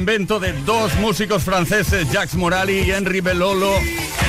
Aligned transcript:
invento 0.00 0.40
de 0.40 0.52
dos 0.64 0.94
músicos 0.96 1.42
franceses, 1.42 2.10
Jacques 2.10 2.34
Morali 2.34 2.80
y 2.80 2.90
Henri 2.90 3.20
Belolo, 3.20 3.72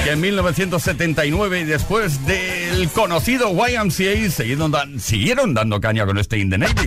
que 0.04 0.12
en 0.12 0.22
1979 0.22 1.62
y 1.62 1.64
después 1.64 2.26
del 2.26 2.90
conocido 2.90 3.52
YMCA 3.52 4.30
siguieron, 4.30 5.00
siguieron 5.00 5.54
dando 5.54 5.80
caña 5.80 6.06
con 6.06 6.18
este 6.18 6.38
In 6.38 6.50
the 6.50 6.58
Navy. 6.58 6.86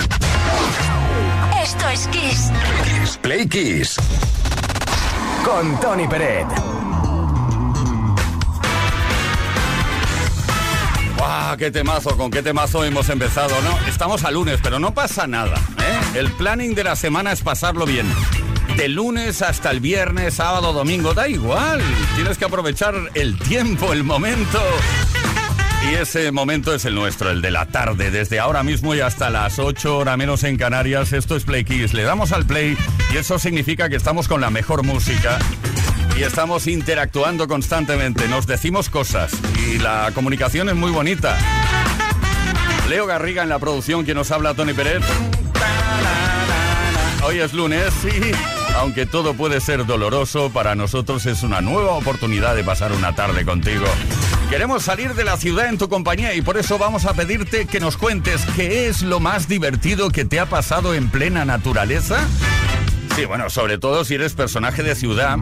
Esto 1.63 1.89
es 1.89 2.07
Kiss. 2.09 2.53
Kiss 2.85 3.19
Play 3.23 3.49
Kiss. 3.49 3.97
Con 5.45 5.81
Tony 5.81 6.07
Peret. 6.07 6.74
¡Wow! 11.55 11.59
¡Qué 11.59 11.71
temazo! 11.71 12.17
¿Con 12.17 12.31
qué 12.31 12.43
temazo 12.43 12.85
hemos 12.85 13.09
empezado, 13.09 13.55
no? 13.63 13.87
Estamos 13.87 14.25
a 14.25 14.31
lunes, 14.31 14.59
pero 14.63 14.79
no 14.79 14.93
pasa 14.93 15.27
nada. 15.27 15.55
¿eh? 15.79 16.19
El 16.19 16.33
planning 16.33 16.75
de 16.75 16.85
la 16.85 16.97
semana 16.97 17.33
es 17.33 17.43
pasarlo 17.43 17.87
bien 17.87 18.07
de 18.77 18.89
lunes 18.89 19.41
hasta 19.41 19.71
el 19.71 19.79
viernes, 19.79 20.35
sábado, 20.35 20.73
domingo, 20.73 21.15
da 21.15 21.29
igual. 21.29 21.81
Tienes 22.17 22.39
que 22.39 22.45
aprovechar 22.45 22.95
el 23.15 23.39
tiempo, 23.39 23.93
el 23.93 24.03
momento. 24.03 24.61
Y 25.89 25.95
ese 25.95 26.33
momento 26.33 26.75
es 26.75 26.85
el 26.87 26.95
nuestro, 26.95 27.31
el 27.31 27.41
de 27.41 27.53
la 27.53 27.67
tarde, 27.67 28.11
desde 28.11 28.41
ahora 28.41 28.63
mismo 28.63 28.95
y 28.95 29.01
hasta 29.01 29.31
las 29.31 29.59
8 29.59 29.99
horas 29.99 30.17
menos 30.19 30.43
en 30.43 30.57
Canarias. 30.57 31.13
Esto 31.13 31.37
es 31.37 31.45
Play 31.45 31.65
Kiss. 31.65 31.95
Le 31.95 32.03
damos 32.03 32.33
al 32.33 32.47
play 32.47 32.77
y 33.13 33.17
eso 33.17 33.39
significa 33.39 33.89
que 33.89 33.97
estamos 33.97 34.27
con 34.27 34.41
la 34.41 34.51
mejor 34.51 34.83
música 34.83 35.39
y 36.17 36.23
estamos 36.23 36.67
interactuando 36.67 37.49
constantemente. 37.49 38.29
Nos 38.29 38.47
decimos 38.47 38.91
cosas 38.91 39.33
y 39.67 39.79
la 39.79 40.11
comunicación 40.15 40.69
es 40.69 40.75
muy 40.75 40.91
bonita. 40.91 41.37
Leo 42.89 43.07
Garriga 43.07 43.43
en 43.43 43.49
la 43.49 43.59
producción, 43.59 44.05
quien 44.05 44.17
nos 44.17 44.31
habla, 44.31 44.55
Tony 44.55 44.73
Pérez. 44.75 45.03
Hoy 47.25 47.39
es 47.39 47.53
lunes 47.55 47.93
y 48.05 48.33
aunque 48.77 49.07
todo 49.07 49.35
puede 49.35 49.61
ser 49.61 49.87
doloroso, 49.87 50.51
para 50.51 50.75
nosotros 50.75 51.27
es 51.27 51.43
una 51.43 51.61
nueva 51.61 51.93
oportunidad 51.93 52.55
de 52.55 52.65
pasar 52.65 52.93
una 52.93 53.15
tarde 53.15 53.45
contigo. 53.45 53.87
Queremos 54.51 54.83
salir 54.83 55.15
de 55.15 55.25
la 55.25 55.37
ciudad 55.37 55.69
en 55.69 55.79
tu 55.79 55.89
compañía 55.89 56.35
y 56.35 56.43
por 56.43 56.59
eso 56.59 56.77
vamos 56.79 57.07
a 57.07 57.15
pedirte 57.15 57.67
que 57.67 57.81
nos 57.81 57.97
cuentes 57.97 58.43
qué 58.55 58.89
es 58.89 59.03
lo 59.03 59.21
más 59.21 59.49
divertido 59.49 60.11
que 60.11 60.25
te 60.25 60.39
ha 60.39 60.47
pasado 60.47 60.95
en 60.95 61.09
plena 61.09 61.45
naturaleza. 61.45 62.19
Sí, 63.15 63.25
bueno, 63.27 63.49
sobre 63.49 63.79
todo 63.79 64.05
si 64.05 64.15
eres 64.15 64.35
personaje 64.35 64.83
de 64.83 64.95
ciudad 64.95 65.39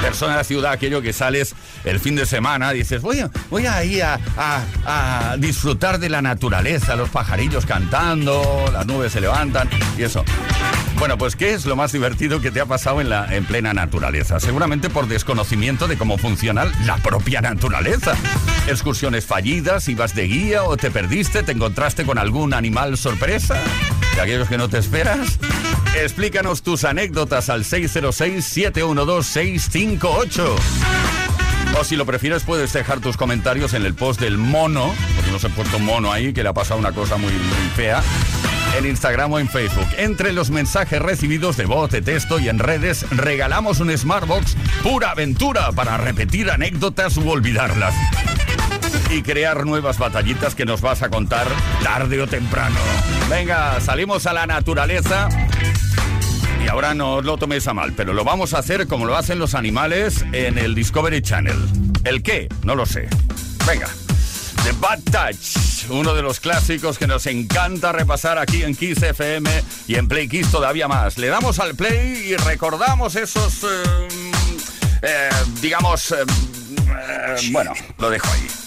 persona 0.00 0.38
de 0.38 0.44
ciudad, 0.44 0.72
aquello 0.72 1.02
que 1.02 1.12
sales 1.12 1.54
el 1.84 2.00
fin 2.00 2.16
de 2.16 2.26
semana, 2.26 2.72
dices, 2.72 3.02
voy 3.02 3.20
a, 3.20 3.30
voy 3.50 3.66
a 3.66 3.84
ir 3.84 4.02
a, 4.02 4.18
a, 4.86 5.36
disfrutar 5.38 5.98
de 5.98 6.08
la 6.08 6.22
naturaleza, 6.22 6.96
los 6.96 7.10
pajarillos 7.10 7.66
cantando, 7.66 8.64
las 8.72 8.86
nubes 8.86 9.12
se 9.12 9.20
levantan 9.20 9.68
y 9.98 10.02
eso. 10.02 10.24
Bueno, 10.98 11.16
pues 11.16 11.36
¿qué 11.36 11.54
es 11.54 11.64
lo 11.64 11.76
más 11.76 11.92
divertido 11.92 12.40
que 12.40 12.50
te 12.50 12.60
ha 12.60 12.66
pasado 12.66 13.00
en, 13.00 13.08
la, 13.08 13.34
en 13.34 13.44
plena 13.44 13.72
naturaleza? 13.72 14.38
Seguramente 14.40 14.90
por 14.90 15.06
desconocimiento 15.06 15.88
de 15.88 15.96
cómo 15.96 16.18
funciona 16.18 16.66
la 16.84 16.96
propia 16.98 17.40
naturaleza. 17.40 18.14
Excursiones 18.66 19.24
fallidas, 19.24 19.88
ibas 19.88 20.14
de 20.14 20.26
guía 20.26 20.64
o 20.64 20.76
te 20.76 20.90
perdiste, 20.90 21.42
te 21.42 21.52
encontraste 21.52 22.04
con 22.04 22.18
algún 22.18 22.52
animal 22.52 22.98
sorpresa, 22.98 23.56
de 24.14 24.20
aquellos 24.20 24.48
que 24.48 24.58
no 24.58 24.68
te 24.68 24.78
esperas. 24.78 25.38
Explícanos 25.96 26.62
tus 26.62 26.84
anécdotas 26.84 27.50
al 27.50 27.64
606-712-658. 27.64 30.56
O 31.78 31.84
si 31.84 31.94
lo 31.96 32.06
prefieres, 32.06 32.44
puedes 32.44 32.72
dejar 32.72 33.00
tus 33.00 33.16
comentarios 33.16 33.74
en 33.74 33.84
el 33.84 33.94
post 33.94 34.20
del 34.20 34.38
mono, 34.38 34.94
porque 35.14 35.30
nos 35.30 35.44
he 35.44 35.50
puesto 35.50 35.78
mono 35.78 36.12
ahí, 36.12 36.32
que 36.32 36.42
le 36.42 36.48
ha 36.48 36.52
pasado 36.52 36.80
una 36.80 36.90
cosa 36.92 37.16
muy, 37.16 37.32
muy 37.32 37.70
fea 37.76 38.02
en 38.76 38.86
Instagram 38.86 39.32
o 39.32 39.38
en 39.38 39.48
Facebook. 39.48 39.86
Entre 39.96 40.32
los 40.32 40.50
mensajes 40.50 41.00
recibidos 41.00 41.56
de 41.56 41.66
voz, 41.66 41.90
de 41.90 42.02
texto 42.02 42.38
y 42.38 42.48
en 42.48 42.58
redes, 42.58 43.06
regalamos 43.10 43.80
un 43.80 43.96
Smartbox 43.96 44.56
pura 44.82 45.10
aventura 45.10 45.72
para 45.72 45.96
repetir 45.96 46.50
anécdotas 46.50 47.16
u 47.16 47.28
olvidarlas. 47.28 47.94
Y 49.10 49.22
crear 49.22 49.66
nuevas 49.66 49.98
batallitas 49.98 50.54
que 50.54 50.64
nos 50.64 50.80
vas 50.80 51.02
a 51.02 51.08
contar 51.08 51.46
tarde 51.82 52.22
o 52.22 52.26
temprano. 52.26 52.76
Venga, 53.28 53.80
salimos 53.80 54.26
a 54.26 54.32
la 54.32 54.46
naturaleza 54.46 55.28
ahora 56.70 56.94
no 56.94 57.20
lo 57.20 57.36
toméis 57.36 57.66
a 57.66 57.74
mal, 57.74 57.92
pero 57.96 58.12
lo 58.12 58.24
vamos 58.24 58.54
a 58.54 58.58
hacer 58.58 58.86
como 58.86 59.04
lo 59.04 59.16
hacen 59.16 59.38
los 59.38 59.54
animales 59.54 60.24
en 60.32 60.56
el 60.56 60.74
Discovery 60.74 61.20
Channel. 61.20 61.56
¿El 62.04 62.22
qué? 62.22 62.48
No 62.62 62.74
lo 62.74 62.86
sé. 62.86 63.08
Venga. 63.66 63.88
The 64.64 64.72
Bad 64.72 65.00
Touch, 65.10 65.90
uno 65.90 66.14
de 66.14 66.22
los 66.22 66.38
clásicos 66.38 66.98
que 66.98 67.06
nos 67.06 67.26
encanta 67.26 67.92
repasar 67.92 68.38
aquí 68.38 68.62
en 68.62 68.76
Kiss 68.76 69.02
FM 69.02 69.50
y 69.88 69.94
en 69.96 70.06
Play 70.06 70.28
Kiss 70.28 70.50
todavía 70.50 70.86
más. 70.86 71.18
Le 71.18 71.28
damos 71.28 71.58
al 71.58 71.74
play 71.74 72.30
y 72.30 72.36
recordamos 72.36 73.16
esos, 73.16 73.64
eh, 73.64 74.08
eh, 75.02 75.30
digamos, 75.60 76.12
eh, 76.12 76.24
bueno, 77.50 77.72
lo 77.98 78.10
dejo 78.10 78.28
ahí. 78.32 78.59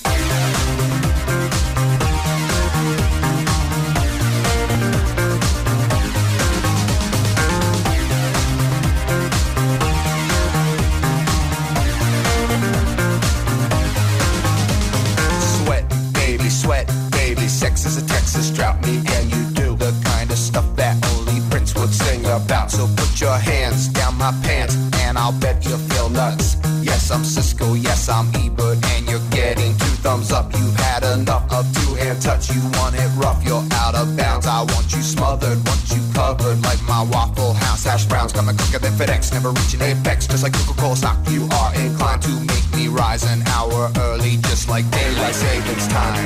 Texas, 17.83 18.01
a 18.01 18.07
Texas 18.07 18.51
drought 18.51 18.81
me 18.85 19.01
and 19.15 19.31
you 19.31 19.43
do 19.55 19.75
the 19.75 19.91
kind 20.05 20.29
of 20.31 20.37
stuff 20.37 20.65
that 20.75 20.95
only 21.15 21.41
Prince 21.49 21.73
would 21.75 21.93
sing 21.93 22.23
about. 22.25 22.71
So 22.71 22.87
put 22.95 23.19
your 23.19 23.35
hands 23.35 23.87
down 23.89 24.17
my 24.17 24.31
pants 24.43 24.75
and 24.99 25.17
I'll 25.17 25.33
bet 25.33 25.65
you 25.65 25.75
feel 25.77 26.09
nuts. 26.09 26.55
Yes, 26.81 27.11
I'm 27.11 27.23
Cisco, 27.23 27.73
yes, 27.73 28.07
I'm 28.09 28.27
Ebert, 28.35 28.77
and 28.93 29.09
you're 29.09 29.27
getting 29.31 29.71
two 29.77 29.95
thumbs 30.05 30.31
up. 30.31 30.53
You've 30.53 30.75
had 30.75 31.03
enough 31.03 31.51
of 31.51 31.65
two-hand 31.73 32.21
touch. 32.21 32.51
You 32.53 32.61
want 32.79 32.95
it 32.95 33.09
rough, 33.15 33.43
you're 33.43 33.65
out 33.73 33.95
of 33.95 34.15
bounds. 34.15 34.45
I 34.45 34.61
want 34.61 34.93
you 34.93 35.01
smothered, 35.01 35.57
want 35.67 35.83
you 35.89 36.01
covered 36.13 36.61
like 36.61 36.81
my 36.83 37.03
Waffle 37.03 37.53
House 37.53 37.83
hash 37.83 38.05
browns. 38.05 38.31
Coming 38.33 38.55
quicker 38.55 38.79
than 38.79 38.93
FedEx, 38.93 39.33
never 39.33 39.49
reaching 39.49 39.81
apex. 39.81 40.27
Just 40.27 40.43
like 40.43 40.53
Coca-Cola 40.53 40.95
stock, 40.95 41.17
you 41.29 41.47
are 41.51 41.73
inclined 41.75 42.21
to 42.21 42.29
me 42.29 42.52
rise 42.93 43.23
an 43.23 43.41
hour 43.47 43.91
early, 43.97 44.37
just 44.49 44.69
like 44.69 44.85
daylight 44.91 45.35
savings 45.35 45.87
time. 45.87 46.25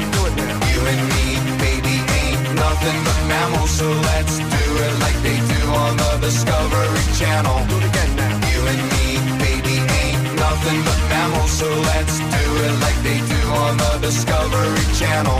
You 0.71 0.81
and 0.91 1.03
me, 1.13 1.25
baby, 1.63 1.95
ain't 2.19 2.43
nothing 2.55 2.99
but 3.07 3.19
mammals, 3.31 3.71
so 3.71 3.87
let's 4.11 4.37
do 4.37 4.65
it 4.85 4.93
like 4.99 5.17
they 5.23 5.37
do 5.53 5.61
on 5.83 5.97
the 5.97 6.11
Discovery 6.27 7.05
Channel. 7.19 7.57
Do 7.67 7.77
it 7.77 7.85
again 7.91 8.11
now. 8.15 8.35
You 8.51 8.61
and 8.73 8.83
me, 8.93 9.05
baby, 9.39 9.75
ain't 10.01 10.23
nothing 10.35 10.79
but 10.83 10.99
mammals, 11.09 11.51
so 11.51 11.67
let's 11.91 12.19
do 12.19 12.45
it 12.65 12.75
like 12.85 12.99
they 13.07 13.19
do 13.33 13.41
on 13.63 13.77
the 13.77 13.93
Discovery 14.01 14.85
Channel. 14.99 15.37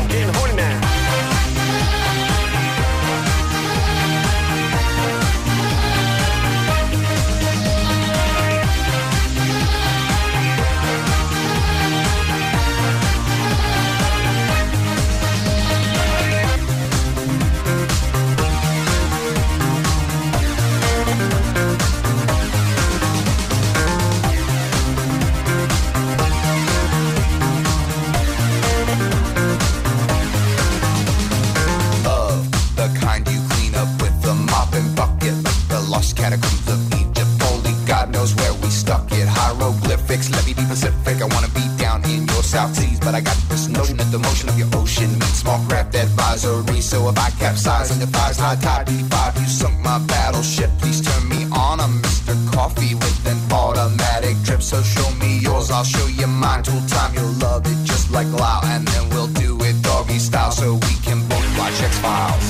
I 41.28 41.34
wanna 41.36 41.50
be 41.50 41.68
down 41.78 42.04
in 42.06 42.26
your 42.28 42.44
South 42.44 42.74
Seas, 42.74 43.00
but 43.00 43.14
I 43.14 43.20
got 43.20 43.36
this 43.50 43.68
notion 43.68 43.98
that 43.98 44.10
the 44.12 44.20
motion 44.20 44.48
of 44.48 44.58
your 44.58 44.70
ocean 44.76 45.12
means 45.12 45.38
small 45.44 45.60
craft 45.68 45.94
advisory. 45.96 46.80
So 46.80 47.10
if 47.10 47.18
I 47.20 47.30
capsize 47.32 47.92
and 47.92 48.02
thighs, 48.14 48.38
high 48.40 48.56
tide 48.56 48.88
D5, 48.88 49.40
you 49.42 49.48
sunk 49.48 49.78
my 49.80 50.00
battleship. 50.08 50.70
Please 50.80 51.02
turn 51.02 51.28
me 51.28 51.44
on. 51.52 51.82
I'm 51.82 52.02
Mr. 52.02 52.34
Coffee 52.54 52.96
with 52.96 53.28
an 53.28 53.40
automatic 53.52 54.38
drip. 54.44 54.62
So 54.62 54.82
show 54.82 55.10
me 55.20 55.40
yours, 55.40 55.70
I'll 55.70 55.84
show 55.84 56.08
you 56.08 56.28
mine. 56.28 56.64
Tool 56.64 56.80
time, 56.88 57.14
you'll 57.14 57.38
love 57.44 57.66
it 57.66 57.78
just 57.84 58.10
like 58.12 58.28
Lao, 58.32 58.62
and 58.64 58.88
then 58.88 59.10
we'll 59.10 59.28
do 59.28 59.58
it 59.64 59.82
doggy 59.82 60.20
style 60.20 60.52
so 60.52 60.76
we 60.76 60.94
can 61.04 61.20
both 61.28 61.48
watch 61.60 61.82
X 61.82 61.98
Files. 62.00 62.48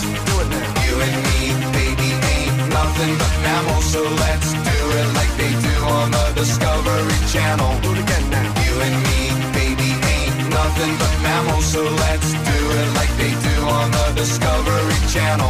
You 0.85 0.93
and 1.01 1.17
me, 1.25 1.39
baby, 1.73 2.09
ain't 2.13 2.57
nothing 2.69 3.13
but 3.17 3.33
mammals, 3.41 3.85
so 3.85 4.03
let's 4.03 4.53
do 4.53 4.77
it 5.01 5.07
like 5.17 5.33
they 5.37 5.49
do 5.65 5.75
on 5.97 6.11
the 6.11 6.25
Discovery 6.35 7.17
Channel. 7.33 7.81
Do 7.81 7.93
it 7.93 7.99
again 8.05 8.26
nothing 10.77 10.97
but 10.99 11.21
mammals, 11.23 11.65
so 11.65 11.83
let's 11.83 12.31
do 12.33 12.59
it 12.79 12.93
like 12.95 13.09
they 13.17 13.31
do 13.31 13.61
on 13.65 13.91
the 13.91 14.13
Discovery 14.15 15.07
Channel. 15.09 15.47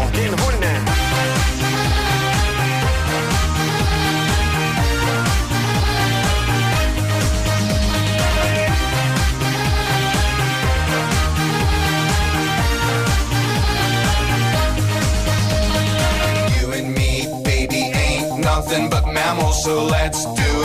Baby, 17.43 17.91
ain't 17.95 18.39
nothing 18.39 18.89
but 18.89 19.05
mammals, 19.07 19.63
so 19.63 19.85
let's 19.85 20.36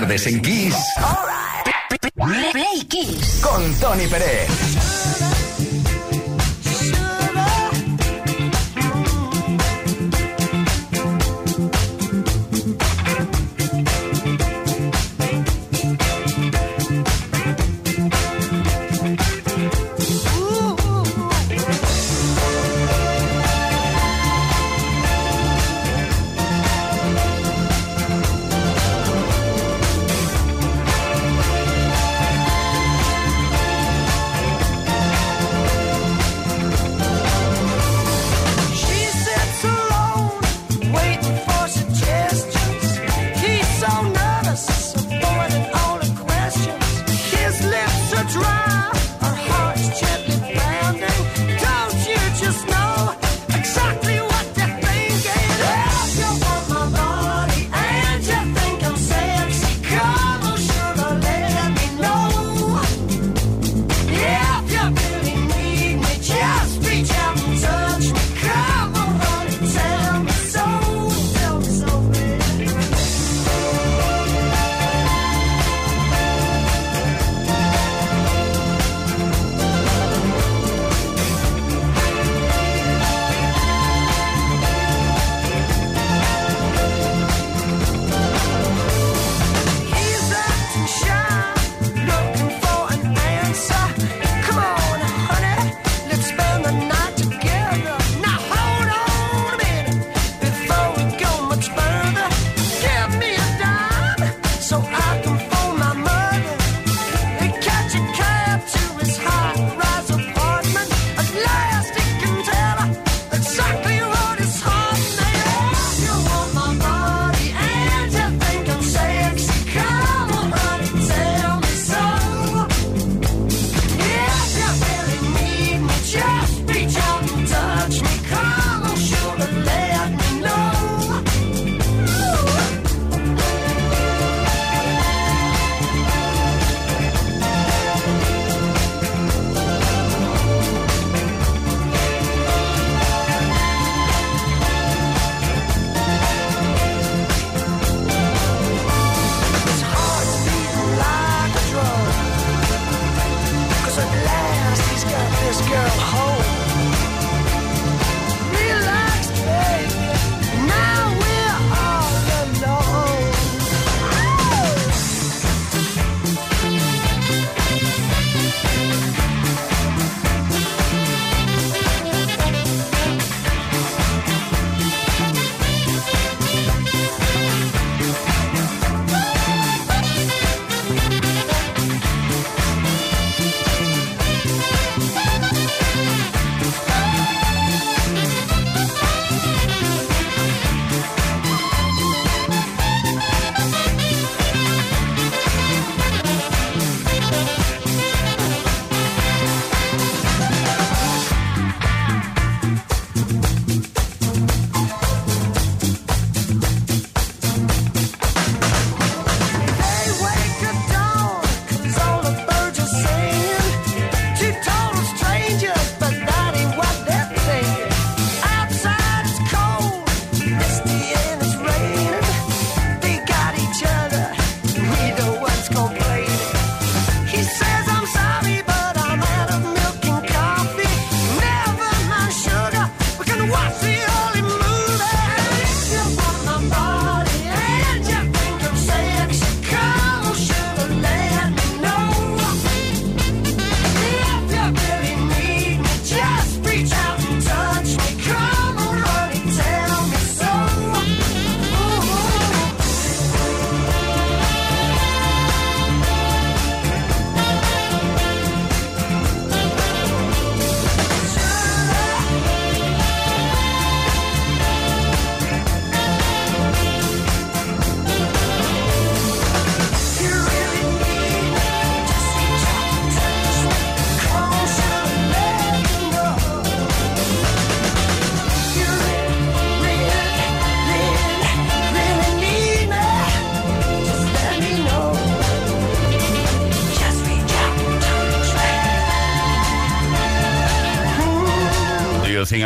Tardes 0.00 0.26
en 0.26 0.40
Kiss 0.40 0.74
Play 2.52 2.84
Kiss. 2.88 3.40
con 3.42 3.74
Tony 3.74 4.06
Pérez. 4.06 4.99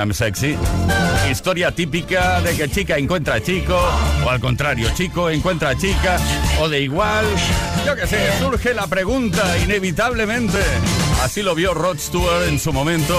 I'm 0.04 0.12
Sexy. 0.12 0.54
Historia 1.30 1.70
típica 1.75 2.38
de 2.42 2.54
que 2.54 2.68
chica 2.68 2.99
encuentra 2.99 3.42
chico, 3.42 3.75
o 4.23 4.28
al 4.28 4.38
contrario, 4.38 4.90
chico 4.94 5.30
encuentra 5.30 5.75
chica, 5.78 6.18
o 6.61 6.68
de 6.68 6.82
igual. 6.82 7.25
Yo 7.87 7.96
que 7.96 8.06
sé, 8.06 8.38
surge 8.38 8.75
la 8.75 8.87
pregunta 8.87 9.42
inevitablemente. 9.64 10.58
Así 11.23 11.42
lo 11.42 11.54
vio 11.54 11.73
Rod 11.73 11.99
Stewart 11.99 12.49
en 12.49 12.58
su 12.58 12.70
momento 12.70 13.16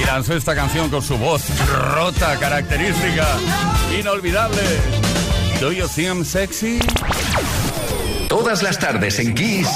y 0.00 0.06
lanzó 0.06 0.36
esta 0.36 0.54
canción 0.54 0.88
con 0.88 1.02
su 1.02 1.18
voz 1.18 1.42
rota, 1.96 2.38
característica, 2.38 3.26
inolvidable. 3.98 4.62
¿Do 5.58 5.72
you 5.72 5.88
think 5.88 6.06
I'm 6.06 6.24
sexy? 6.24 6.78
Todas 8.28 8.62
las 8.62 8.78
tardes 8.78 9.18
en 9.18 9.34
Kiss. 9.34 9.68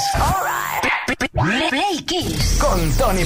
Play 1.33 2.01
Kiss. 2.05 2.57
Con 2.61 2.89
Tony 2.93 3.25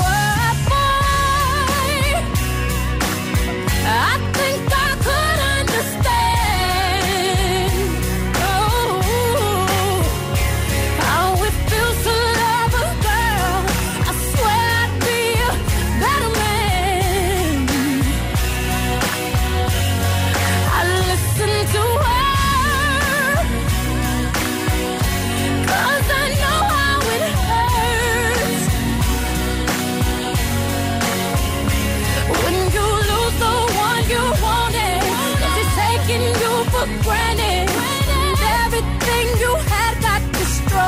for 36.81 36.89
granted, 37.03 37.69
and 38.17 38.37
everything 38.63 39.25
you 39.43 39.53
had 39.71 39.93
got 40.07 40.21
destroyed. 40.39 40.81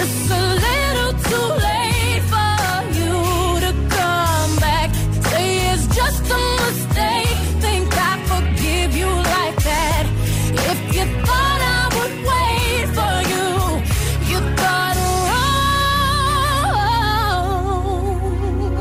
It's 0.00 0.22
a 0.30 0.42
little 0.66 1.12
too 1.28 1.48
late 1.66 2.22
for 2.32 2.54
you 2.98 3.16
to 3.64 3.72
come 3.96 4.52
back. 4.66 4.88
Say 5.30 5.48
it's 5.70 5.86
just 5.98 6.24
a 6.30 6.40
mistake. 6.62 7.38
Think 7.64 7.88
I 8.10 8.12
forgive 8.30 8.90
you 9.00 9.10
like 9.34 9.58
that. 9.70 10.04
If 10.70 10.78
you 10.94 11.04
thought 11.26 11.60
I 11.78 11.82
would 11.96 12.14
wait 12.30 12.86
for 12.98 13.16
you, 13.32 13.48
you 14.30 14.38
thought 14.60 14.96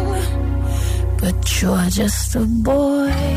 wrong. 0.08 1.15
But 1.22 1.38
you're 1.60 1.89
just 1.89 2.36
a 2.36 2.38
boy. 2.70 3.37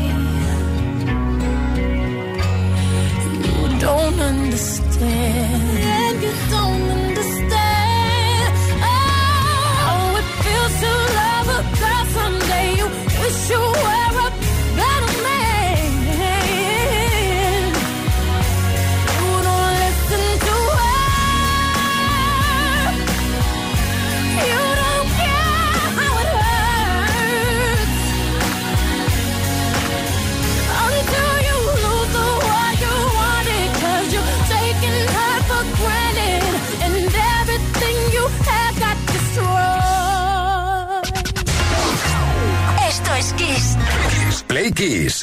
Play 44.61 44.73
Kiss. 44.73 45.21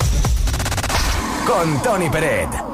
Con 1.47 1.81
Tony 1.81 2.11
Peret. 2.11 2.68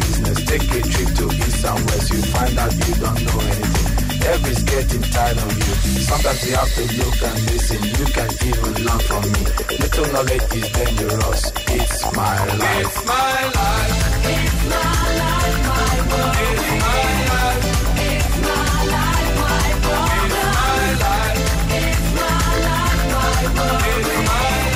Business. 0.00 0.38
Take 0.44 0.62
a 0.78 0.80
trip 0.92 1.10
to 1.18 1.24
east 1.44 1.64
and 1.64 1.80
west. 1.90 2.10
You 2.12 2.22
find 2.34 2.58
out 2.58 2.72
you 2.74 2.94
don't 3.02 3.20
know 3.26 3.38
anything. 3.40 3.86
Everybody's 4.28 4.62
getting 4.64 5.02
tired 5.14 5.38
of 5.38 5.52
you. 5.56 5.74
Sometimes 6.08 6.40
you 6.46 6.54
have 6.56 6.72
to 6.74 6.84
look 6.98 7.18
and 7.28 7.38
listen. 7.50 7.80
You 7.98 8.06
can 8.16 8.30
even 8.48 8.72
learn 8.84 9.00
from 9.08 9.22
me. 9.32 9.42
Little 9.78 10.06
knowledge 10.12 10.46
is 10.58 10.66
dangerous. 10.72 11.42
It's 11.76 11.98
my 12.16 12.36
life. 12.60 12.84
It's 12.84 12.98
my 13.06 13.40
life. 13.58 13.94
It's 14.28 14.60
my 14.68 14.92
life, 15.22 15.58
my 15.68 15.94
world. 16.08 16.36
It's 16.48 16.68
my 16.82 17.04
life. 17.30 17.64
It's 18.08 18.34
my 18.46 18.68
life, 18.94 19.32
my 19.42 19.68
problem. 19.84 20.28
It's 20.28 20.44
my 20.58 20.86
life. 21.04 21.42
It's 21.78 22.06
my 22.18 22.36
life, 22.68 23.02
my 23.14 23.38
world. 23.54 23.82
It's 23.88 24.12
my 24.28 24.44
life. 24.58 24.67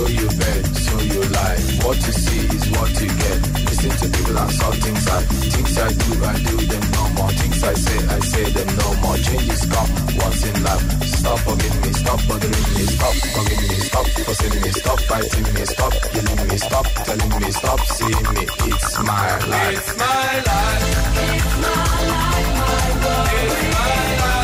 So 0.00 0.08
you 0.08 0.28
bet, 0.40 0.64
so 0.86 0.96
you 1.12 1.20
lie. 1.36 1.60
What 1.84 1.96
you 2.06 2.12
see 2.24 2.42
is 2.56 2.64
what 2.72 2.90
you 3.00 3.08
get. 3.22 3.38
Listen 3.68 3.92
to 4.00 4.06
people 4.16 4.38
and 4.38 4.52
saw 4.58 4.70
things 4.84 5.06
I 5.08 5.20
things 5.52 5.74
I 5.76 5.88
do, 6.02 6.10
I 6.24 6.36
do 6.48 6.56
them 6.72 6.84
no 6.96 7.04
more. 7.16 7.32
Things 7.40 7.62
I 7.62 7.74
say, 7.74 7.98
I 8.16 8.18
say 8.32 8.44
them 8.56 8.70
no 8.80 8.88
more. 9.02 9.18
Changes 9.26 9.62
come 9.72 9.90
once 10.24 10.42
in 10.48 10.56
life. 10.64 10.84
Stop 11.20 11.38
forgiving 11.40 11.82
me, 11.84 11.92
stop 11.92 12.20
bothering 12.28 12.68
me, 12.74 12.84
stop 12.96 13.14
forgiving 13.34 13.68
me, 13.68 13.78
stop 13.90 14.06
forcing 14.24 14.56
me, 14.62 14.70
stop 14.80 15.00
fighting 15.10 15.48
me, 15.54 15.64
stop 15.74 15.92
killing 16.12 16.48
me, 16.48 16.56
stop 16.56 16.86
telling 17.06 17.32
me, 17.40 17.50
stop 17.60 17.80
seeing 17.96 18.28
me. 18.34 18.42
It's 18.72 18.98
my 19.04 19.28
life. 19.52 19.76
It's 19.76 19.90
my 20.00 20.32
life. 20.48 20.84
It's 21.28 21.52
my 21.60 21.84
life, 22.08 22.48
my 22.60 22.80
world. 23.04 23.28
It's 23.36 23.62
my 23.76 24.16
life. 24.24 24.39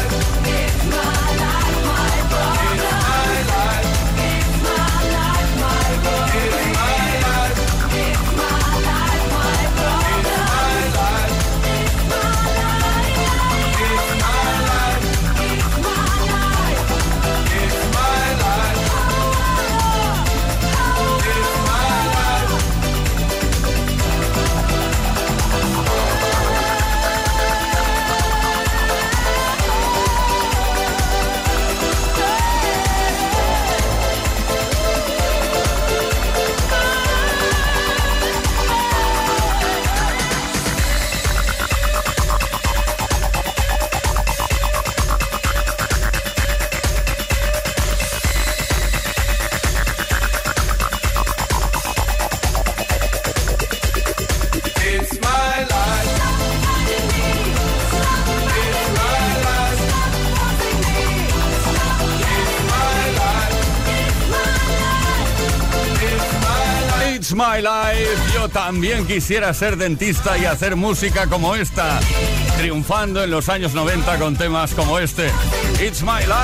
También 68.66 69.06
quisiera 69.06 69.54
ser 69.54 69.76
dentista 69.76 70.36
y 70.36 70.44
hacer 70.44 70.74
música 70.74 71.28
como 71.28 71.54
esta, 71.54 72.00
triunfando 72.58 73.22
en 73.22 73.30
los 73.30 73.48
años 73.48 73.74
90 73.74 74.18
con 74.18 74.34
temas 74.34 74.74
como 74.74 74.98
este. 74.98 75.30
It's 75.80 76.02
my 76.02 76.18
life. 76.22 76.34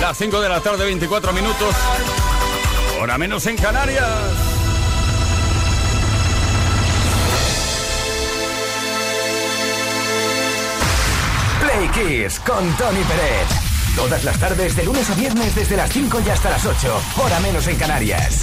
Las 0.00 0.16
5 0.16 0.40
de 0.40 0.48
la 0.48 0.60
tarde, 0.60 0.86
24 0.86 1.34
minutos. 1.34 1.74
Hora 2.98 3.18
menos 3.18 3.44
en 3.46 3.56
Canarias. 3.58 4.08
Play 11.60 11.88
Kiss 11.90 12.40
con 12.40 12.66
Tony 12.76 13.04
Peret. 13.04 13.65
Todas 13.96 14.24
las 14.24 14.38
tardes, 14.38 14.76
de 14.76 14.84
lunes 14.84 15.08
a 15.08 15.14
viernes, 15.14 15.54
desde 15.54 15.74
las 15.74 15.90
5 15.90 16.20
y 16.26 16.28
hasta 16.28 16.50
las 16.50 16.66
8. 16.66 17.00
Hora 17.16 17.40
menos 17.40 17.66
en 17.66 17.76
Canarias. 17.76 18.40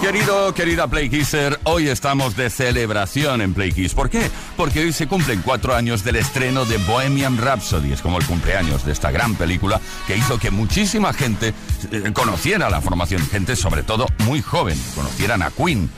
Querido, 0.00 0.54
querida 0.54 0.86
Play 0.86 1.10
Kisser, 1.10 1.58
hoy 1.64 1.88
estamos 1.88 2.36
de 2.36 2.50
celebración 2.50 3.40
en 3.42 3.54
Play 3.54 3.72
Kiss. 3.72 3.94
¿Por 3.94 4.10
qué? 4.10 4.30
Porque 4.56 4.78
hoy 4.78 4.92
se 4.92 5.08
cumplen 5.08 5.42
cuatro 5.42 5.74
años 5.74 6.04
del 6.04 6.16
estreno 6.16 6.66
de 6.66 6.78
Bohemian 6.78 7.36
Rhapsody. 7.36 7.92
Es 7.92 8.00
como 8.00 8.18
el 8.18 8.26
cumpleaños 8.26 8.86
de 8.86 8.92
esta 8.92 9.10
gran 9.10 9.34
película 9.34 9.80
que 10.06 10.16
hizo 10.16 10.38
que 10.38 10.52
muchísima 10.52 11.12
gente 11.12 11.52
eh, 11.90 12.12
conociera 12.12 12.70
la 12.70 12.80
formación. 12.80 13.26
Gente, 13.26 13.56
sobre 13.56 13.82
todo, 13.82 14.06
muy 14.18 14.40
joven, 14.40 14.80
conocieran 14.94 15.42
a 15.42 15.50
Queen. 15.50 15.90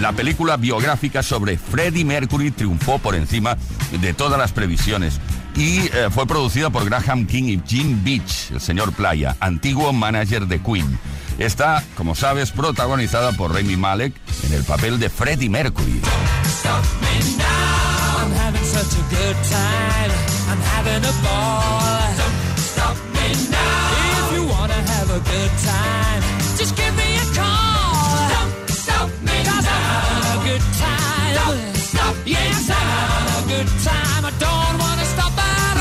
La 0.00 0.12
película 0.12 0.56
biográfica 0.56 1.24
sobre 1.24 1.58
Freddie 1.58 2.04
Mercury 2.04 2.52
triunfó 2.52 3.00
por 3.00 3.16
encima 3.16 3.56
de 3.90 4.14
todas 4.14 4.38
las 4.38 4.52
previsiones 4.52 5.20
y 5.58 5.90
eh, 5.92 6.08
fue 6.10 6.24
producida 6.26 6.70
por 6.70 6.84
Graham 6.84 7.26
King 7.26 7.44
y 7.44 7.62
Jim 7.66 8.02
Beach, 8.04 8.52
el 8.52 8.60
señor 8.60 8.92
Playa, 8.92 9.36
antiguo 9.40 9.92
manager 9.92 10.46
de 10.46 10.62
Queen. 10.62 10.98
Está, 11.38 11.82
como 11.96 12.14
sabes, 12.14 12.52
protagonizada 12.52 13.32
por 13.32 13.52
Rami 13.52 13.76
Malek 13.76 14.14
en 14.46 14.52
el 14.54 14.62
papel 14.62 15.00
de 15.00 15.10
Freddie 15.10 15.48
Mercury. 15.48 16.00
Stop 16.44 16.84
me 17.00 17.36
now. 17.38 17.58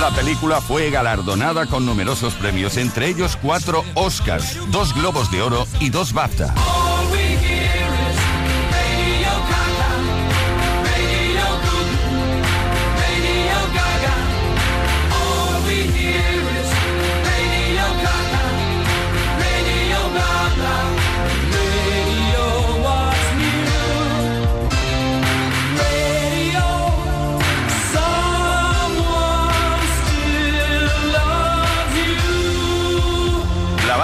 La 0.02 0.12
película 0.12 0.62
fue 0.62 0.92
galardonada 0.92 1.66
con 1.66 1.86
numerosos 1.86 2.36
premios, 2.36 2.78
entre 2.78 3.08
ellos 3.08 3.36
cuatro 3.42 3.84
Oscars, 3.96 4.58
dos 4.70 4.94
Globos 4.94 5.32
de 5.32 5.42
Oro 5.42 5.66
y 5.80 5.90
dos 5.90 6.14
BAFTA. 6.14 6.54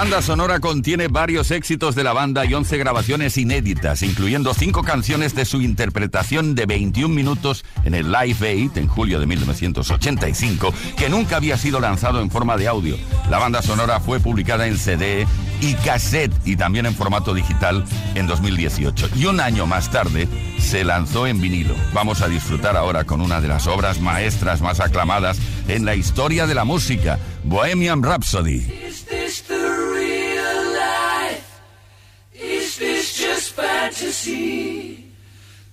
Banda 0.03 0.21
sonora 0.21 0.59
contiene 0.59 1.07
varios 1.07 1.49
éxitos 1.49 1.95
de 1.95 2.03
la 2.03 2.11
banda 2.11 2.43
y 2.43 2.53
11 2.53 2.77
grabaciones 2.77 3.37
inéditas, 3.37 4.03
incluyendo 4.03 4.53
cinco 4.53 4.83
canciones 4.83 5.33
de 5.33 5.45
su 5.45 5.61
interpretación 5.61 6.55
de 6.55 6.65
21 6.65 7.07
minutos 7.07 7.63
en 7.85 7.93
el 7.93 8.11
Live 8.11 8.45
Aid 8.45 8.77
en 8.77 8.89
julio 8.89 9.21
de 9.21 9.27
1985, 9.27 10.73
que 10.97 11.07
nunca 11.07 11.37
había 11.37 11.57
sido 11.57 11.79
lanzado 11.79 12.19
en 12.19 12.29
forma 12.29 12.57
de 12.57 12.67
audio. 12.67 12.97
La 13.29 13.39
banda 13.39 13.61
sonora 13.61 14.01
fue 14.01 14.19
publicada 14.19 14.67
en 14.67 14.77
CD 14.77 15.25
y 15.61 15.73
cassette 15.75 16.33
y 16.43 16.57
también 16.57 16.85
en 16.85 16.95
formato 16.95 17.33
digital 17.33 17.85
en 18.13 18.27
2018. 18.27 19.07
Y 19.15 19.27
un 19.27 19.39
año 19.39 19.67
más 19.67 19.89
tarde 19.89 20.27
se 20.59 20.83
lanzó 20.83 21.27
en 21.27 21.39
vinilo. 21.39 21.75
Vamos 21.93 22.21
a 22.21 22.27
disfrutar 22.27 22.75
ahora 22.75 23.05
con 23.05 23.21
una 23.21 23.39
de 23.39 23.47
las 23.47 23.67
obras 23.67 24.01
maestras 24.01 24.59
más 24.59 24.81
aclamadas 24.81 25.39
en 25.69 25.85
la 25.85 25.95
historia 25.95 26.45
de 26.45 26.55
la 26.55 26.65
música, 26.65 27.19
Bohemian 27.45 28.03
Rhapsody. 28.03 28.82
to. 34.11 34.97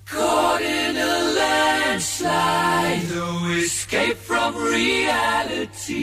Caught 0.06 0.62
in 0.62 0.96
a 0.96 1.18
landslide, 1.38 3.02
no 3.14 3.46
escape 3.54 4.16
from 4.16 4.56
reality. 4.56 6.00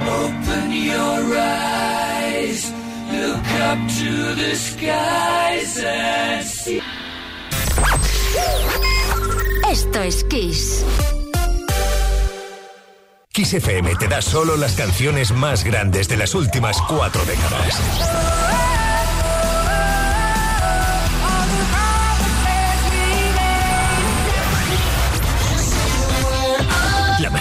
Open 0.00 0.72
your 0.72 1.36
eyes, 1.38 2.72
look 3.10 3.46
up 3.68 3.78
to 3.98 4.34
the 4.34 4.54
skies 4.54 5.78
and 5.82 6.44
see. 6.44 6.82
Esto 9.70 10.02
es 10.02 10.24
Kiss. 10.24 10.84
Kiss 13.32 13.54
FM 13.54 13.96
te 13.96 14.08
da 14.08 14.20
solo 14.20 14.56
las 14.56 14.74
canciones 14.74 15.32
más 15.32 15.64
grandes 15.64 16.08
de 16.08 16.18
las 16.18 16.34
últimas 16.34 16.76
cuatro 16.82 17.24
décadas. 17.24 17.80
¡Ah! 18.00 18.71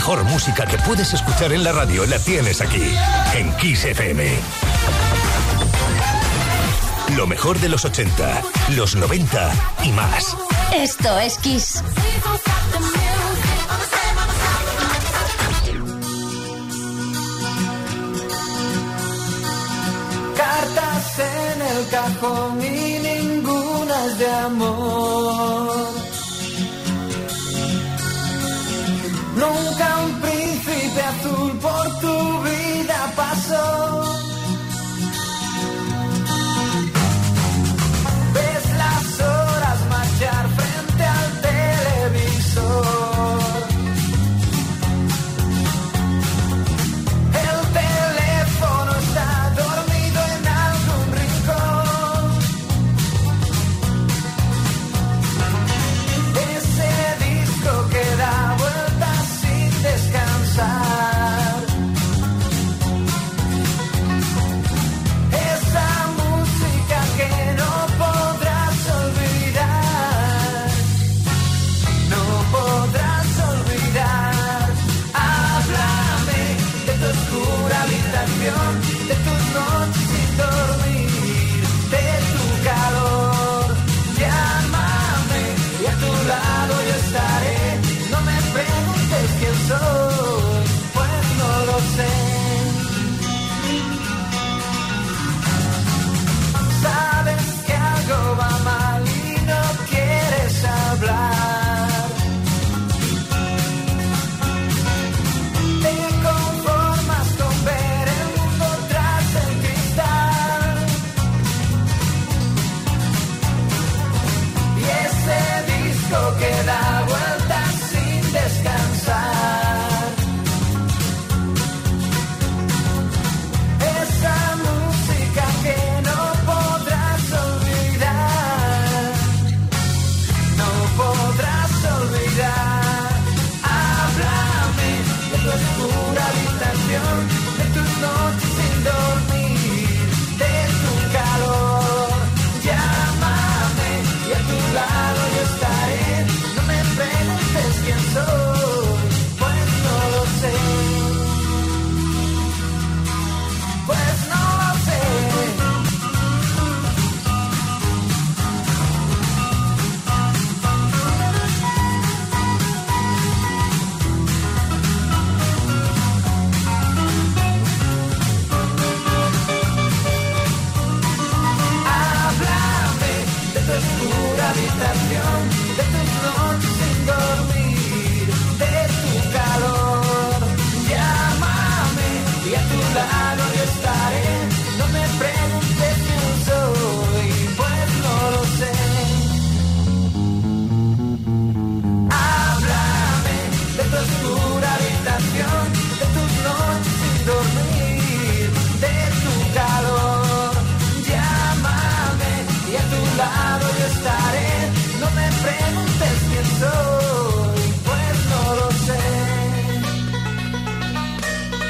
La 0.02 0.08
mejor 0.08 0.24
música 0.32 0.66
que 0.66 0.80
puedes 0.80 1.14
escuchar 1.14 1.54
en 1.54 1.64
la 1.64 1.74
radio 1.74 2.08
la 2.08 2.18
tienes 2.18 2.60
aquí, 2.60 2.92
en 3.36 3.56
Kiss 3.58 3.86
FM. 3.86 4.32
Lo 7.16 7.28
mejor 7.28 7.60
de 7.60 7.70
los 7.70 7.86
80, 7.86 8.42
los 8.70 8.96
90 8.96 9.52
y 9.84 9.92
más. 9.92 10.36
Esto 10.74 11.20
es 11.20 11.38
Kiss. 11.38 11.84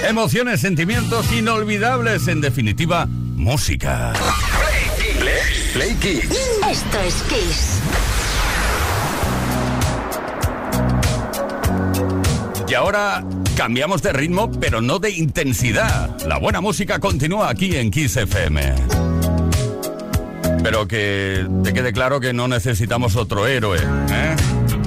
Emociones, 0.07 0.61
sentimientos 0.61 1.31
inolvidables, 1.31 2.27
en 2.27 2.41
definitiva, 2.41 3.07
música. 3.07 4.13
Play, 4.13 5.19
Play, 5.19 5.71
Play 5.73 5.95
Kiss. 5.95 6.31
Esto 6.69 6.99
es 6.99 7.23
Kiss. 7.23 7.81
Y 12.67 12.73
ahora 12.73 13.23
cambiamos 13.55 14.01
de 14.01 14.13
ritmo, 14.13 14.49
pero 14.59 14.81
no 14.81 14.99
de 14.99 15.11
intensidad. 15.11 16.17
La 16.25 16.37
buena 16.37 16.61
música 16.61 16.99
continúa 16.99 17.49
aquí 17.49 17.75
en 17.75 17.91
Kiss 17.91 18.17
FM. 18.17 18.75
Pero 20.63 20.87
que 20.87 21.47
te 21.63 21.73
quede 21.73 21.91
claro 21.91 22.19
que 22.19 22.33
no 22.33 22.47
necesitamos 22.47 23.15
otro 23.15 23.47
héroe. 23.47 23.77
¿eh? 23.79 24.35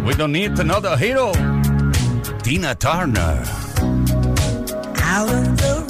We 0.04 0.14
don't 0.14 0.32
need 0.32 0.58
another 0.58 0.96
hero. 0.98 1.32
Tina 2.42 2.74
Turner. 2.74 3.63
out 5.14 5.32
of 5.32 5.56
the 5.58 5.83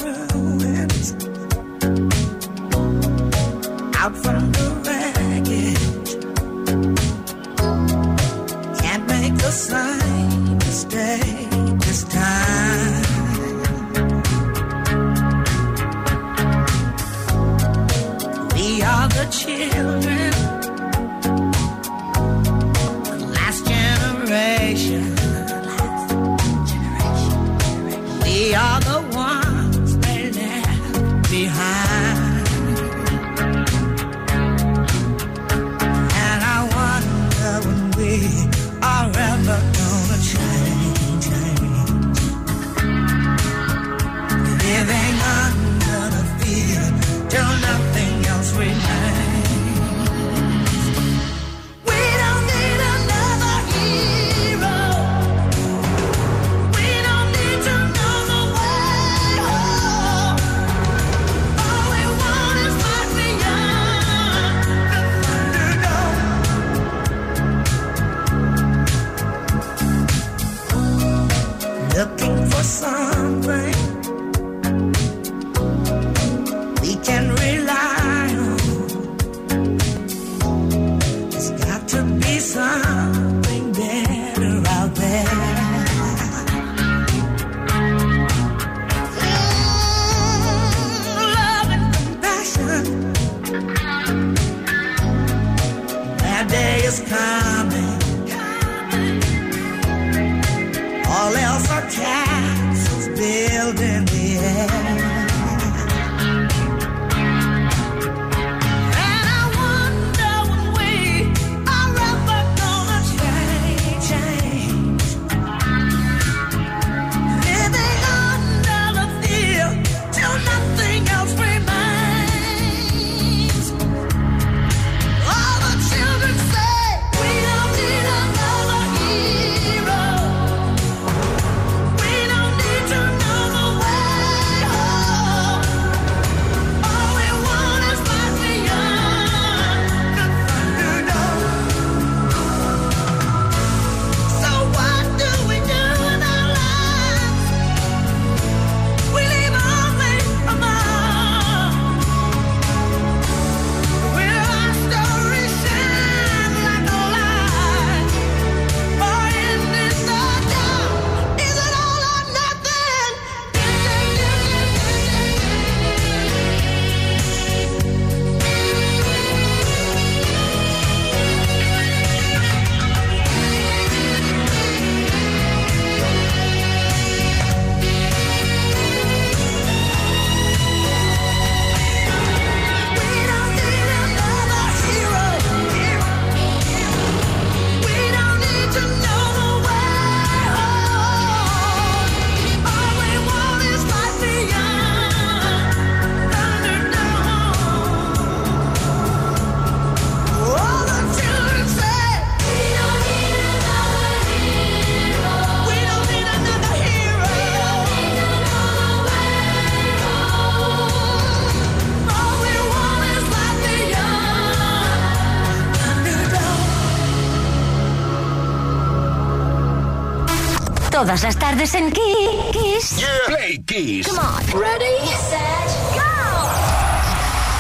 Todas 221.05 221.23
las 221.23 221.37
tardes 221.37 221.75
en 221.75 221.93
Kiss. 221.93 223.05
Play 223.27 223.62
Kiss. 223.67 224.09
Come 224.09 224.21
on. 224.21 224.43
Ready, 224.59 225.07
set, 225.29 225.69
go. 225.93 226.01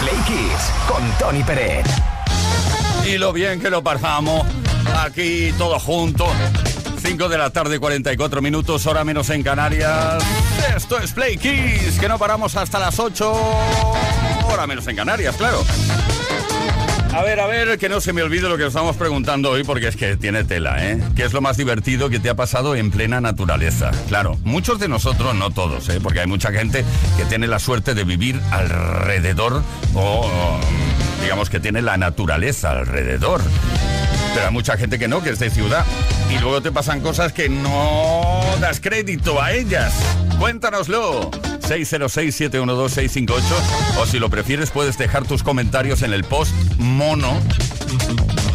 Play 0.00 0.16
Kiss 0.26 0.72
con 0.88 1.02
Tony 1.18 1.42
Pérez. 1.42 1.84
Y 3.06 3.18
lo 3.18 3.34
bien 3.34 3.60
que 3.60 3.68
lo 3.68 3.84
pasamos 3.84 4.46
aquí 4.98 5.52
todos 5.58 5.82
juntos. 5.82 6.30
5 7.02 7.28
de 7.28 7.36
la 7.36 7.50
tarde, 7.50 7.78
44 7.78 8.40
minutos, 8.40 8.86
hora 8.86 9.04
menos 9.04 9.28
en 9.28 9.42
Canarias. 9.42 10.24
Esto 10.74 10.98
es 10.98 11.12
Play 11.12 11.36
Kiss, 11.36 12.00
que 12.00 12.08
no 12.08 12.18
paramos 12.18 12.56
hasta 12.56 12.78
las 12.78 12.98
8, 12.98 13.30
hora 14.50 14.66
menos 14.66 14.86
en 14.86 14.96
Canarias, 14.96 15.36
claro. 15.36 15.62
A 17.14 17.22
ver, 17.22 17.38
a 17.38 17.46
ver, 17.46 17.78
que 17.78 17.88
no 17.88 18.00
se 18.00 18.12
me 18.12 18.22
olvide 18.22 18.48
lo 18.48 18.58
que 18.58 18.66
estamos 18.66 18.96
preguntando 18.96 19.50
hoy, 19.50 19.62
porque 19.62 19.86
es 19.86 19.94
que 19.94 20.16
tiene 20.16 20.42
tela, 20.42 20.84
¿eh? 20.84 21.00
¿Qué 21.14 21.22
es 21.22 21.32
lo 21.32 21.40
más 21.40 21.56
divertido 21.56 22.10
que 22.10 22.18
te 22.18 22.28
ha 22.28 22.34
pasado 22.34 22.74
en 22.74 22.90
plena 22.90 23.20
naturaleza? 23.20 23.92
Claro, 24.08 24.36
muchos 24.42 24.80
de 24.80 24.88
nosotros, 24.88 25.32
no 25.36 25.50
todos, 25.50 25.88
¿eh? 25.90 26.00
Porque 26.02 26.18
hay 26.18 26.26
mucha 26.26 26.50
gente 26.50 26.84
que 27.16 27.24
tiene 27.26 27.46
la 27.46 27.60
suerte 27.60 27.94
de 27.94 28.02
vivir 28.02 28.40
alrededor 28.50 29.62
o, 29.94 30.28
digamos, 31.22 31.50
que 31.50 31.60
tiene 31.60 31.82
la 31.82 31.96
naturaleza 31.96 32.72
alrededor. 32.72 33.40
Pero 34.34 34.46
hay 34.48 34.52
mucha 34.52 34.76
gente 34.76 34.98
que 34.98 35.06
no, 35.06 35.22
que 35.22 35.30
es 35.30 35.38
de 35.38 35.50
ciudad. 35.50 35.84
Y 36.34 36.40
luego 36.40 36.62
te 36.62 36.72
pasan 36.72 37.00
cosas 37.00 37.32
que 37.32 37.48
no 37.48 38.42
das 38.60 38.80
crédito 38.80 39.40
a 39.40 39.52
ellas. 39.52 39.94
Cuéntanoslo. 40.40 41.30
606-712-658 41.64 43.42
o 43.98 44.06
si 44.06 44.18
lo 44.18 44.30
prefieres 44.30 44.70
puedes 44.70 44.98
dejar 44.98 45.24
tus 45.24 45.42
comentarios 45.42 46.02
en 46.02 46.12
el 46.12 46.24
post 46.24 46.52
mono. 46.78 47.40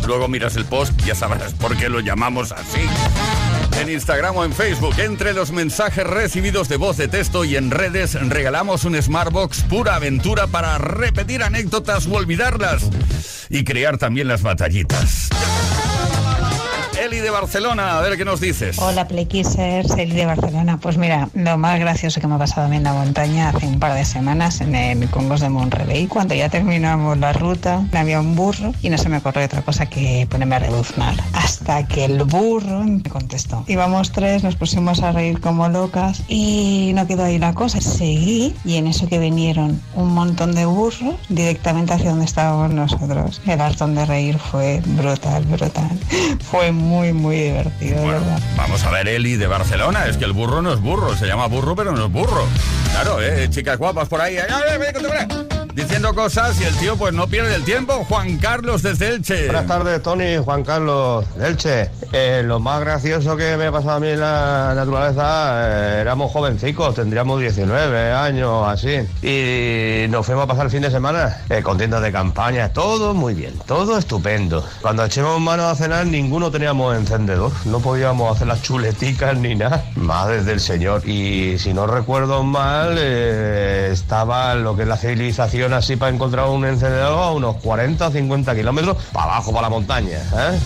Luego 0.07 0.27
miras 0.27 0.55
el 0.55 0.65
post, 0.65 0.99
ya 1.05 1.15
sabrás 1.15 1.53
por 1.53 1.77
qué 1.77 1.89
lo 1.89 1.99
llamamos 1.99 2.51
así. 2.51 2.81
En 3.79 3.89
Instagram 3.89 4.35
o 4.35 4.43
en 4.43 4.53
Facebook, 4.53 4.95
entre 4.97 5.33
los 5.33 5.51
mensajes 5.51 6.05
recibidos 6.05 6.67
de 6.67 6.77
voz 6.77 6.97
de 6.97 7.07
texto 7.07 7.45
y 7.45 7.55
en 7.55 7.71
redes, 7.71 8.15
regalamos 8.29 8.83
un 8.85 8.99
Smartbox 9.01 9.61
pura 9.63 9.95
aventura 9.95 10.47
para 10.47 10.77
repetir 10.77 11.43
anécdotas 11.43 12.07
o 12.07 12.13
olvidarlas 12.13 12.89
y 13.49 13.63
crear 13.63 13.97
también 13.97 14.27
las 14.27 14.41
batallitas. 14.41 15.29
Eli 16.99 17.19
de 17.19 17.29
Barcelona, 17.29 17.97
a 17.97 18.01
ver 18.01 18.17
qué 18.17 18.25
nos 18.25 18.41
dices. 18.41 18.77
Hola 18.77 19.07
Playkissers, 19.07 19.91
Eli 19.91 20.15
de 20.15 20.25
Barcelona. 20.25 20.79
Pues 20.81 20.97
mira, 20.97 21.29
lo 21.33 21.57
más 21.57 21.79
gracioso 21.79 22.19
que 22.19 22.27
me 22.27 22.35
ha 22.35 22.37
pasado 22.37 22.67
a 22.67 22.69
mí 22.69 22.75
en 22.75 22.83
la 22.83 22.91
montaña 22.91 23.49
hace 23.49 23.65
un 23.67 23.79
par 23.79 23.93
de 23.93 24.03
semanas 24.03 24.59
en 24.59 24.75
el 24.75 25.09
Congos 25.09 25.39
de 25.39 25.47
Monrevey, 25.47 26.07
cuando 26.07 26.35
ya 26.35 26.49
terminamos 26.49 27.17
la 27.17 27.31
ruta, 27.31 27.85
había 27.93 28.19
un 28.19 28.35
burro 28.35 28.73
y 28.81 28.89
no 28.89 28.97
se 28.97 29.07
me 29.07 29.17
ocurrió 29.17 29.45
otra 29.45 29.61
cosa 29.61 29.85
que 29.85 30.27
ponerme 30.29 30.57
a 30.57 30.59
rebuznar. 30.59 31.15
Hasta 31.31 31.87
que 31.87 32.03
el 32.03 32.21
burro 32.25 32.83
me 32.83 33.01
contestó. 33.03 33.63
Íbamos 33.67 34.11
tres, 34.11 34.43
nos 34.43 34.57
pusimos 34.57 35.01
a 35.01 35.13
reír 35.13 35.39
como 35.39 35.69
locas 35.69 36.23
y 36.27 36.91
no 36.95 37.07
quedó 37.07 37.23
ahí 37.23 37.39
la 37.39 37.53
cosa. 37.53 37.79
Seguí 37.79 38.53
y 38.65 38.75
en 38.75 38.87
eso 38.87 39.07
que 39.07 39.19
vinieron 39.19 39.81
un 39.95 40.13
montón 40.13 40.53
de 40.53 40.65
burros 40.65 41.15
directamente 41.29 41.93
hacia 41.93 42.09
donde 42.09 42.25
estábamos 42.25 42.71
nosotros. 42.73 43.41
El 43.45 43.61
hartón 43.61 43.95
de 43.95 44.05
reír 44.05 44.37
fue 44.37 44.81
brutal, 44.85 45.45
brutal. 45.45 45.97
Fue 46.51 46.73
muy, 46.73 46.88
muy 46.89 47.35
divertido, 47.35 48.01
de 48.01 48.07
verdad. 48.07 48.39
Vamos 48.57 48.83
a 48.83 48.91
ver, 48.91 49.07
Eli 49.07 49.35
de 49.35 49.47
Barcelona. 49.47 50.07
Es 50.07 50.17
que 50.17 50.25
el 50.25 50.33
burro 50.33 50.61
no 50.61 50.73
es 50.73 50.81
burro. 50.81 51.15
Se 51.15 51.27
llama 51.27 51.47
burro, 51.47 51.75
pero 51.75 51.91
no 51.91 52.05
es 52.05 52.11
burro. 52.11 52.45
Claro, 52.91 53.21
¿eh? 53.21 53.47
Chicas 53.49 53.77
guapas 53.77 54.07
por 54.07 54.21
ahí. 54.21 54.37
¡Ay, 54.37 54.47
ay, 54.49 54.79
ay, 54.81 54.93
ay, 54.95 55.27
ay! 55.29 55.48
Diciendo 55.79 56.13
cosas 56.13 56.59
y 56.59 56.65
el 56.65 56.75
tío 56.75 56.97
pues 56.97 57.13
no 57.13 57.27
pierde 57.27 57.55
el 57.55 57.63
tiempo. 57.63 58.03
Juan 58.09 58.37
Carlos 58.37 58.83
desde 58.83 59.15
Elche. 59.15 59.45
Buenas 59.45 59.65
tardes, 59.65 60.03
Tony, 60.03 60.35
Juan 60.43 60.61
Carlos, 60.61 61.25
Elche. 61.39 61.89
Eh, 62.11 62.43
lo 62.43 62.59
más 62.59 62.81
gracioso 62.81 63.37
que 63.37 63.55
me 63.55 63.67
ha 63.67 63.71
pasado 63.71 63.95
a 63.95 63.99
mí 64.01 64.09
en 64.09 64.19
la 64.19 64.73
naturaleza, 64.75 65.53
eh, 65.69 66.01
éramos 66.01 66.33
jovencicos, 66.33 66.95
tendríamos 66.95 67.39
19 67.39 68.11
años, 68.11 68.67
así. 68.67 68.97
Y 69.25 70.09
nos 70.09 70.25
fuimos 70.25 70.43
a 70.43 70.47
pasar 70.47 70.65
el 70.65 70.71
fin 70.71 70.81
de 70.81 70.91
semana 70.91 71.37
eh, 71.49 71.61
con 71.63 71.77
tiendas 71.77 72.01
de 72.01 72.11
campaña, 72.11 72.73
todo 72.73 73.13
muy 73.13 73.33
bien, 73.33 73.53
todo 73.65 73.97
estupendo. 73.97 74.65
Cuando 74.81 75.05
echemos 75.05 75.39
manos 75.39 75.67
a 75.67 75.75
cenar, 75.75 76.05
ninguno 76.07 76.51
teníamos 76.51 76.97
encendedor, 76.97 77.53
no 77.63 77.79
podíamos 77.79 78.35
hacer 78.35 78.47
las 78.47 78.61
chuleticas 78.61 79.37
ni 79.37 79.55
nada. 79.55 79.85
Madre 79.95 80.43
del 80.43 80.59
Señor. 80.59 81.07
Y 81.07 81.57
si 81.57 81.73
no 81.73 81.87
recuerdo 81.87 82.43
mal, 82.43 82.97
eh, 82.99 83.89
estaba 83.93 84.55
lo 84.55 84.75
que 84.75 84.81
es 84.81 84.87
la 84.89 84.97
civilización 84.97 85.68
así 85.73 85.95
para 85.95 86.13
encontrar 86.13 86.47
un 86.47 86.65
encendedor 86.65 87.19
a 87.19 87.31
unos 87.31 87.57
40 87.57 88.07
o 88.07 88.11
50 88.11 88.55
kilómetros 88.55 88.97
para 89.11 89.33
abajo, 89.33 89.51
para 89.51 89.63
la 89.63 89.69
montaña. 89.69 90.17
¿eh? 90.17 90.59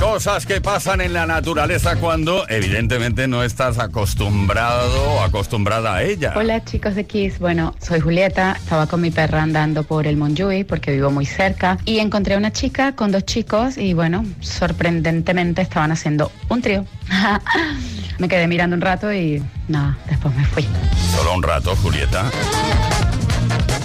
Cosas 0.00 0.46
que 0.46 0.60
pasan 0.60 1.00
en 1.00 1.12
la 1.12 1.26
naturaleza 1.26 1.96
cuando 1.96 2.48
evidentemente 2.48 3.26
no 3.26 3.42
estás 3.42 3.80
acostumbrado 3.80 5.14
o 5.14 5.20
acostumbrada 5.22 5.96
a 5.96 6.02
ella. 6.04 6.34
Hola 6.36 6.64
chicos 6.64 6.94
de 6.94 7.04
Kiss, 7.04 7.40
bueno, 7.40 7.74
soy 7.80 7.98
Julieta, 7.98 8.52
estaba 8.52 8.86
con 8.86 9.00
mi 9.00 9.10
perra 9.10 9.42
andando 9.42 9.82
por 9.82 10.06
el 10.06 10.16
Monjuy 10.16 10.62
porque 10.62 10.92
vivo 10.92 11.10
muy 11.10 11.26
cerca 11.26 11.78
y 11.84 11.98
encontré 11.98 12.34
a 12.34 12.38
una 12.38 12.52
chica 12.52 12.94
con 12.94 13.10
dos 13.10 13.24
chicos 13.24 13.76
y 13.76 13.92
bueno, 13.92 14.24
sorprendentemente 14.40 15.62
estaban 15.62 15.90
haciendo 15.90 16.30
un 16.48 16.62
trío. 16.62 16.84
me 18.18 18.28
quedé 18.28 18.46
mirando 18.46 18.76
un 18.76 18.82
rato 18.82 19.12
y 19.12 19.42
nada, 19.66 19.98
después 20.08 20.34
me 20.36 20.44
fui. 20.44 20.66
Solo 21.16 21.34
un 21.34 21.42
rato, 21.42 21.74
Julieta. 21.74 22.24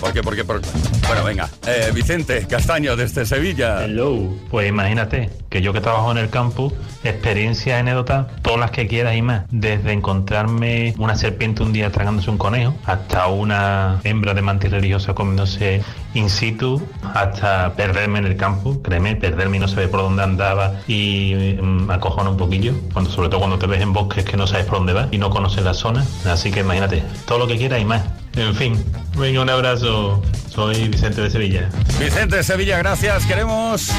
¿Por 0.03 0.11
qué? 0.11 0.43
¿Por 0.43 0.59
qué? 0.59 0.67
Bueno, 1.07 1.23
venga. 1.23 1.49
Eh, 1.65 1.91
Vicente 1.93 2.45
Castaño, 2.45 2.97
desde 2.97 3.25
Sevilla. 3.25 3.85
Hello. 3.85 4.33
Pues 4.49 4.67
imagínate 4.67 5.29
que 5.49 5.61
yo 5.61 5.71
que 5.71 5.79
trabajo 5.79 6.11
en 6.11 6.17
el 6.17 6.29
campus, 6.29 6.73
experiencia, 7.05 7.79
anécdota, 7.79 8.27
todas 8.41 8.59
las 8.59 8.71
que 8.71 8.85
quieras 8.87 9.15
y 9.15 9.21
más. 9.21 9.43
Desde 9.49 9.93
encontrarme 9.93 10.93
una 10.97 11.15
serpiente 11.15 11.63
un 11.63 11.71
día 11.71 11.89
tragándose 11.89 12.29
un 12.29 12.37
conejo, 12.37 12.75
hasta 12.85 13.27
una 13.27 14.01
hembra 14.03 14.33
de 14.33 14.41
mantis 14.41 14.71
religiosa 14.71 15.13
comiéndose 15.13 15.81
in 16.15 16.29
situ, 16.29 16.81
hasta 17.13 17.73
perderme 17.75 18.19
en 18.19 18.25
el 18.25 18.35
campo, 18.35 18.81
créeme, 18.81 19.15
perderme 19.15 19.57
y 19.57 19.59
no 19.61 19.67
saber 19.69 19.89
por 19.89 20.01
dónde 20.01 20.21
andaba 20.21 20.81
y 20.85 21.57
mm, 21.61 21.89
acojona 21.89 22.29
un 22.29 22.37
poquillo, 22.37 22.73
cuando, 22.91 23.09
sobre 23.09 23.29
todo 23.29 23.39
cuando 23.39 23.57
te 23.57 23.67
ves 23.67 23.81
en 23.81 23.93
bosques 23.93 24.25
que 24.25 24.35
no 24.35 24.47
sabes 24.47 24.65
por 24.65 24.79
dónde 24.79 24.91
vas 24.91 25.07
y 25.11 25.17
no 25.17 25.29
conoces 25.29 25.63
la 25.63 25.73
zona. 25.73 26.05
Así 26.25 26.51
que 26.51 26.59
imagínate, 26.59 27.03
todo 27.25 27.39
lo 27.39 27.47
que 27.47 27.57
quieras 27.57 27.79
y 27.79 27.85
más. 27.85 28.03
En 28.35 28.55
fin, 28.55 28.83
venga, 29.17 29.41
un 29.41 29.49
abrazo. 29.49 30.21
Soy 30.49 30.87
Vicente 30.87 31.21
de 31.21 31.29
Sevilla. 31.31 31.69
Vicente 31.99 32.35
de 32.37 32.43
Sevilla, 32.43 32.77
gracias. 32.77 33.25
Queremos 33.25 33.89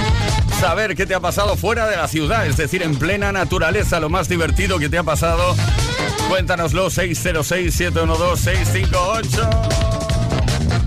saber 0.61 0.95
qué 0.95 1.05
te 1.07 1.15
ha 1.15 1.21
pasado 1.21 1.57
fuera 1.57 1.87
de 1.89 1.97
la 1.97 2.07
ciudad, 2.09 2.47
es 2.47 2.57
decir, 2.57 2.83
en 2.83 2.97
plena 2.97 3.33
naturaleza, 3.33 3.99
lo 4.01 4.09
más 4.09 4.29
divertido 4.29 4.79
que 4.79 4.89
te 4.89 4.99
ha 4.99 5.03
pasado. 5.03 5.57
Cuéntanoslo, 6.29 6.91
606-712-658. 6.91 9.51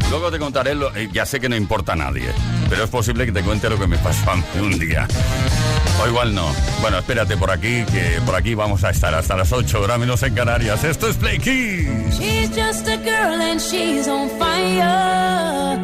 Luego 0.10 0.32
te 0.32 0.40
contaré, 0.40 0.74
lo- 0.76 0.96
eh, 0.96 1.10
ya 1.12 1.26
sé 1.26 1.40
que 1.42 1.50
no 1.50 1.56
importa 1.58 1.94
a 1.94 1.98
nadie, 1.98 2.30
pero 2.70 2.84
es 2.84 2.90
posible 2.90 3.26
que 3.26 3.32
te 3.32 3.42
cuente 3.44 3.70
lo 3.70 3.78
que 3.80 3.88
me 3.88 3.98
pasó 3.98 4.32
un 4.60 4.78
día. 4.80 5.08
O 6.02 6.08
igual 6.08 6.36
no. 6.36 6.54
Bueno, 6.82 7.00
espérate 7.00 7.38
por 7.38 7.50
aquí, 7.50 7.84
que 7.86 8.22
por 8.26 8.36
aquí 8.36 8.54
vamos 8.56 8.84
a 8.84 8.92
estar 8.92 9.14
hasta 9.16 9.36
las 9.36 9.52
8 9.52 9.82
horas 9.82 10.00
menos 10.00 10.22
en 10.24 10.36
Canarias. 10.36 10.84
Esto 10.84 11.08
es 11.10 11.18
Play 11.18 11.40
Kiss. 11.40 12.20
She's 12.20 12.50
just 12.50 12.88
a 12.88 12.98
girl 12.98 13.42
and 13.42 13.60
she's 13.60 14.08
on 14.08 14.30
fire. 14.38 15.78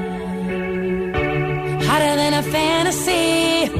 Hotter 1.88 2.16
than 2.16 2.34
a 2.36 2.44
fantasy. 2.44 3.72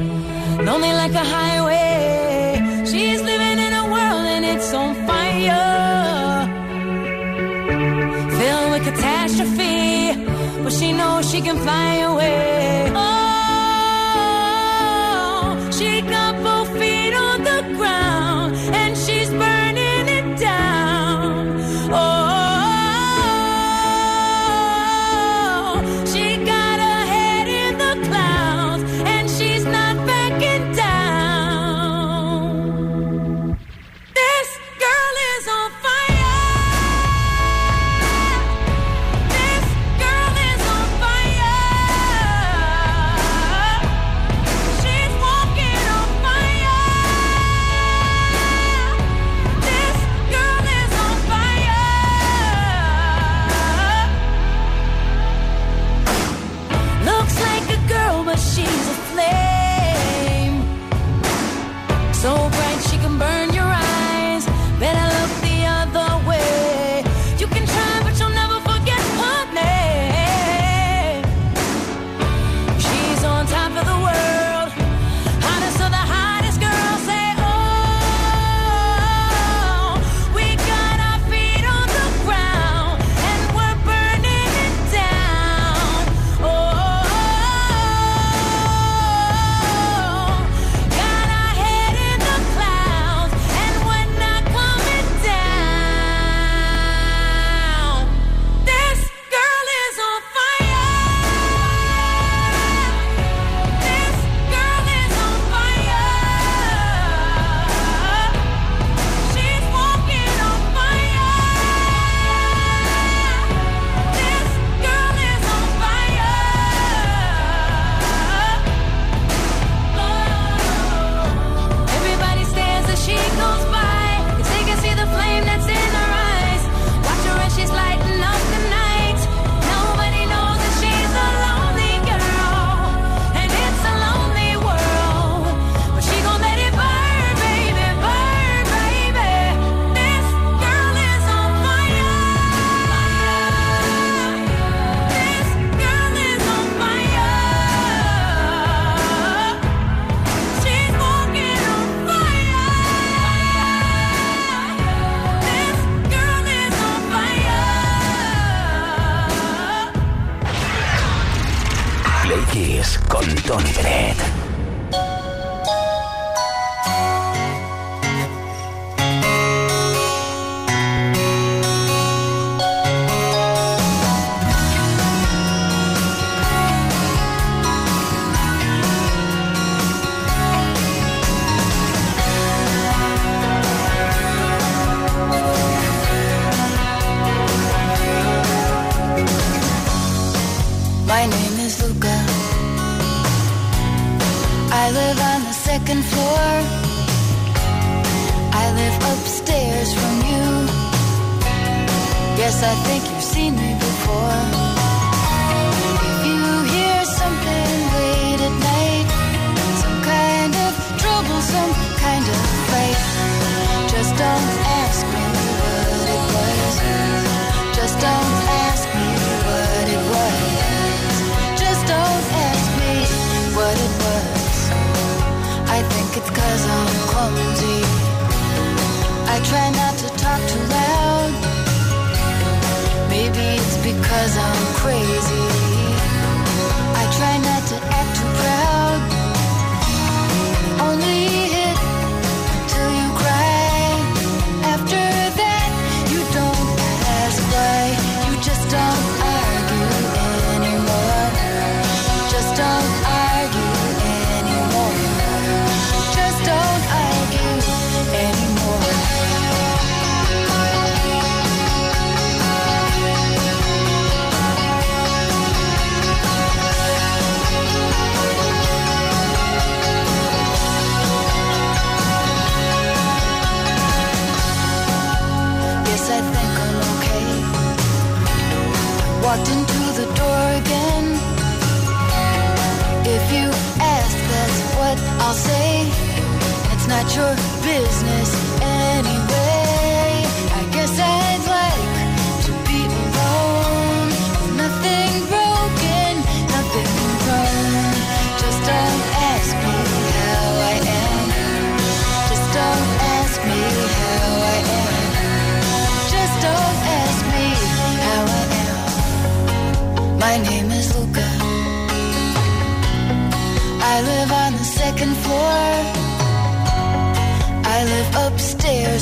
Lonely 0.64 0.92
like 0.92 1.14
a 1.14 1.24
highway. 1.24 2.84
She's 2.86 3.22
living 3.22 3.58
in 3.58 3.72
a 3.72 3.84
world 3.84 4.26
and 4.26 4.44
it's 4.44 4.72
on 4.74 4.94
fire. 5.06 6.48
Filled 8.30 8.70
with 8.72 8.84
catastrophe. 8.84 10.33
She 10.78 10.92
knows 10.92 11.30
she 11.30 11.40
can 11.40 11.56
fly 11.58 11.98
away. 11.98 12.90
Oh, 12.96 13.04
she 15.70 16.02
got 16.02 16.33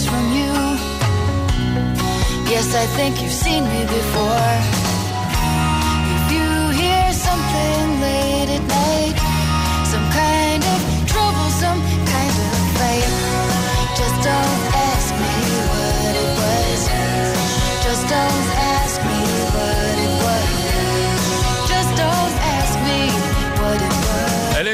from 0.00 0.32
you. 0.32 0.52
Yes, 2.48 2.74
I 2.74 2.86
think 2.96 3.20
you've 3.20 3.30
seen 3.30 3.64
me 3.64 3.82
before. 3.84 4.81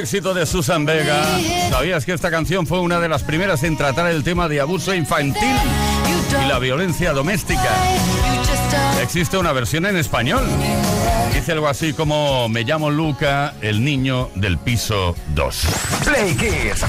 Éxito 0.08 0.32
de 0.32 0.46
Susan 0.46 0.86
Vega. 0.86 1.22
¿Sabías 1.68 2.06
que 2.06 2.14
esta 2.14 2.30
canción 2.30 2.66
fue 2.66 2.80
una 2.80 2.98
de 2.98 3.10
las 3.10 3.22
primeras 3.24 3.62
en 3.62 3.76
tratar 3.76 4.06
el 4.10 4.24
tema 4.24 4.48
de 4.48 4.58
abuso 4.58 4.94
infantil 4.94 5.54
y 6.42 6.48
la 6.48 6.58
violencia 6.58 7.12
doméstica? 7.12 7.68
Existe 9.02 9.36
una 9.36 9.52
versión 9.52 9.84
en 9.84 9.98
español. 9.98 10.46
Dice 11.34 11.52
algo 11.52 11.68
así 11.68 11.92
como 11.92 12.48
Me 12.48 12.64
llamo 12.64 12.88
Luca, 12.88 13.52
el 13.60 13.84
niño 13.84 14.30
del 14.34 14.56
piso 14.56 15.14
2. 15.34 15.66
Play 16.06 16.34
Kiss. 16.36 16.86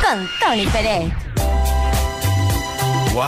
Con 0.00 0.28
Tony 0.40 0.66
Pérez. 0.68 1.12
¡Wow! 3.12 3.24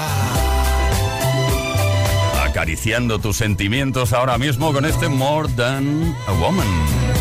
Acariciando 2.46 3.18
tus 3.18 3.36
sentimientos 3.36 4.12
ahora 4.12 4.38
mismo 4.38 4.72
con 4.72 4.84
este 4.84 5.09
More 5.09 5.48
Than 5.57 6.16
a 6.28 6.32
Woman. 6.34 7.15